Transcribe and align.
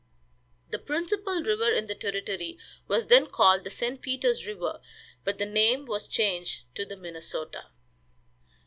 The 0.71 0.79
principal 0.79 1.43
river 1.43 1.71
in 1.71 1.85
the 1.85 1.93
territory 1.93 2.57
was 2.87 3.05
then 3.05 3.27
called 3.27 3.63
the 3.63 3.69
St. 3.69 4.01
Peters 4.01 4.47
river, 4.47 4.79
but 5.23 5.37
the 5.37 5.45
name 5.45 5.85
was 5.85 6.07
changed 6.07 6.63
to 6.73 6.85
the 6.85 6.97
Minnesota. 6.97 7.65